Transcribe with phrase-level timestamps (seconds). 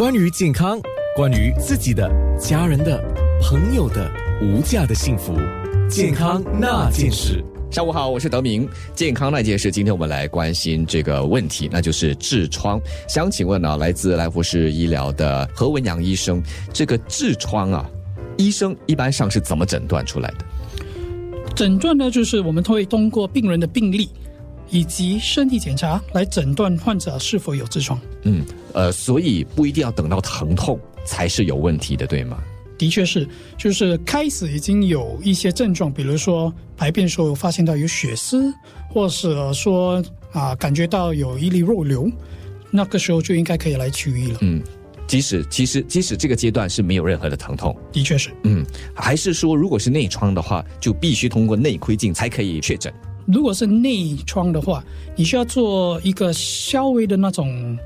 [0.00, 0.80] 关于健康，
[1.14, 2.98] 关于自己的、家人的、
[3.42, 5.34] 朋友的无价的幸福，
[5.90, 7.44] 健康那件事。
[7.70, 8.66] 下午好，我是德明。
[8.94, 12.80] 健康那件事，今天我们来关心这个问题，那就是痔疮。
[13.06, 16.42] 想请问呢，来自来福士医疗的何文阳医生，
[16.72, 17.86] 这个痔疮啊，
[18.38, 20.46] 医生一般上是怎么诊断出来的？
[21.54, 24.08] 诊断呢，就是我们会通过病人的病历
[24.70, 28.00] 以及身体检查来诊断患者是否有痔疮。
[28.22, 32.38] 嗯，呃，所以不一定要等到疼痛才是有问题的，对吗？
[32.78, 38.50] 的确是，就是开始已经有一些症状，比如说排便时候发现到有血丝，
[38.88, 42.10] 或是说啊感觉到有一粒肉瘤，
[42.70, 44.38] 那个时候就应该可以来取医了。
[44.40, 44.62] 嗯，
[45.06, 48.30] 即使其实即使这个阶段是没有任何的疼痛，的确是。
[48.44, 52.90] 嗯，还是说如果是内疮的话，就必须通过内窥镜才可以确诊。
[53.26, 54.84] 如果是内疮的话，
[55.16, 57.78] 你需要做一个稍微的那种。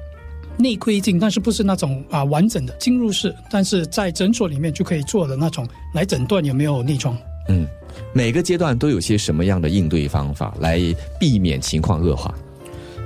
[0.56, 7.18] 内窥镜，但是不是那种啊完整的进入式，但是在诊所里面就可以做的那种来诊断有没有内疮。
[7.48, 7.66] 嗯，
[8.12, 10.80] 每个阶段都有些什么样的应对方法来
[11.18, 12.32] 避免情况恶化？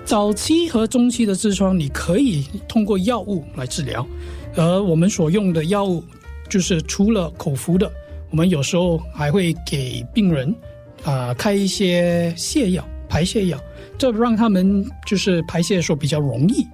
[0.04, 4.06] 早期和中期的痔疮，你可以通过药物来治疗，
[4.54, 6.04] 而我们所用的药物
[6.50, 7.90] 就是除了口服的，
[8.28, 10.54] 我们有时候还会给病人
[11.04, 13.58] 啊开一些泻药、排泄药，
[13.96, 16.66] 这让他们就是排泄的时候比较容易。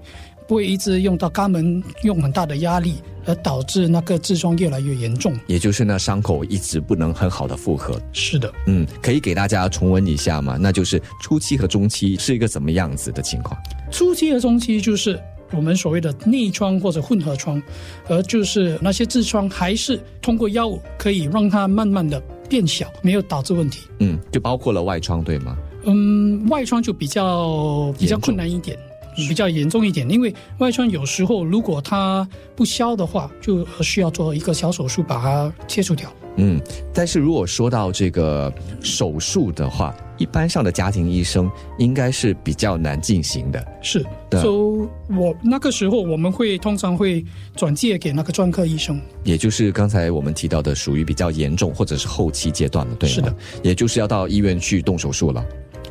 [0.47, 5.35] 不会一直用到肛门，用很大的压力，而导致那个痔疮越来越严重。
[5.47, 7.99] 也就是那伤口一直不能很好的复合。
[8.13, 10.59] 是的，嗯，可以给大家重温一下吗？
[10.61, 13.59] 那就是初期和中期是一个怎么样子的情况？
[13.91, 15.19] 初期和中期就是
[15.51, 17.63] 我们所谓的内疮或者混合疮，
[18.07, 23.81] 而就是那些痔疮还是通过药物可以让它慢慢的变小，没有导致问题。
[23.99, 25.57] 嗯，就包括了外疮，对吗？
[25.85, 28.79] 嗯，外疮就比较比较困难一点。
[29.17, 36.13] 比较严重一点，因为外疮有时候如果它不消的话，就需要做一个小手术把它切除掉。
[36.35, 36.61] 嗯，
[36.93, 43.67] 但是如果说到这个手术的话，一般上的家庭医生应该是比较难进行的。
[43.83, 47.25] 是，所以我那个时候我们会通常会
[47.57, 55.45] 转介给那个专科医生，也就是刚才我们提到的属于比较严重或者是后期阶段了，对是的，也就是要到医院去动手术了。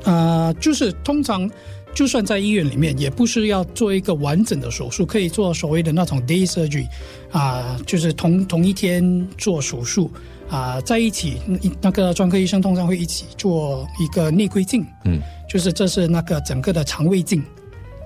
[0.03, 1.49] 啊，就是通常。
[1.93, 6.87] 就算在医院里面，也不是要做一个完整的手术，可以做所谓的那种 day surgery，
[7.31, 10.09] 啊，就是同同一天做手术，
[10.49, 11.37] 啊，在一起，
[11.79, 17.43] 那个专科医生通常会一起做一个内窥镜，嗯，就是这是那个整个的肠胃镜，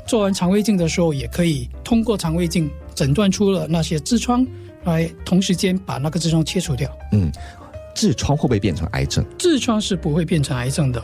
[0.05, 4.45] 做完肠胃镜的时候，也可以通过肠胃镜诊断出了那些痔疮，
[4.83, 6.91] 来同时间把那个痔疮切除掉。
[7.13, 7.31] 嗯，
[7.95, 9.23] 痔疮会不会变成癌症？
[9.39, 11.01] 痔疮是不会变成癌症的。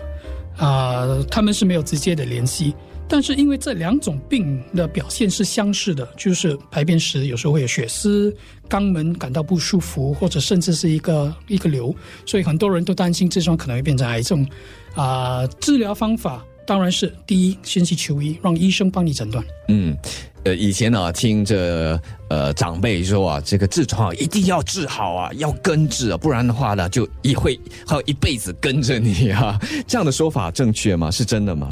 [0.57, 2.75] 啊，他们是没有直接的联系，
[3.07, 8.35] 但是因为这两种病的表现是相似的，就是排便时有时候会有血丝，
[8.69, 14.47] 肛门感到不舒服，或者甚至是一个一个瘤，所以很多人都担心痔疮可能会变成癌症。
[14.95, 19.43] 啊，治疗方法当然是第一，先去求医，让医生帮你诊断。
[19.67, 19.97] 嗯。
[20.45, 21.97] 呃，以前呢，听着
[22.27, 27.57] 呃长辈说啊，这个痔疮一定要治好啊，要根治啊，不然的话呢，就也会
[27.87, 29.57] 还有一辈子跟着你啊。
[29.87, 31.09] 这样的说法正确吗？
[31.09, 31.69] 是真的吗？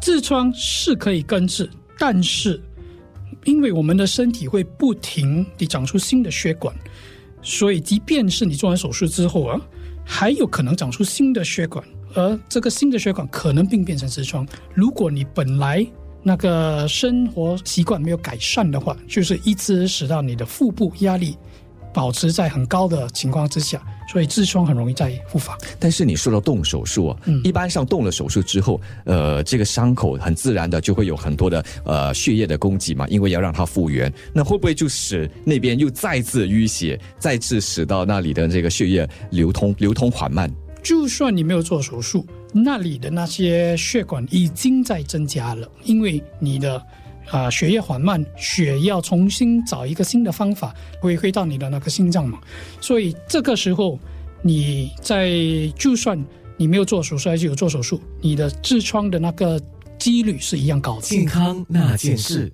[0.00, 2.62] 痔疮是可以根治，但是
[3.42, 6.72] 因为我们的身体会不停地长出新的血管，
[7.42, 9.60] 所以即便是你做完手术之后啊，
[10.04, 14.46] 还有可能长出新的血管，而这个新的血管可能病变成痔疮。
[14.74, 15.86] 如果你本来
[16.22, 21.36] 那个生活习惯没有改善的话，就是一直使到你的腹部压力
[21.92, 25.58] 保持在很高的情况之下，所以痔疮很容易再复发。
[25.78, 40.50] 但是你说到动手术啊，一般上动了手术之后，呃，这个伤口很自然的就会有很多的呃血液的供给嘛，因为要让它复原，那会不会就使那边又再次淤血，再次使到那里的这个血液流通流通缓慢？
[40.82, 46.84] 就算你没有做手术，那里的那些血管已经在增加了，因为你的
[47.30, 52.40] 啊血液缓慢，血要重新找一个新的方法回归到你的那个心脏嘛，
[52.80, 53.98] 所以这个时候
[54.42, 55.30] 你在
[55.76, 56.22] 就算
[56.56, 59.60] 你没有做手术还是有做手术，你的痔疮的那个
[59.98, 61.02] 几率是一样高的。
[61.02, 62.52] 健康那件事。